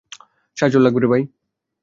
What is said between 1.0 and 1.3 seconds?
রে ভাই!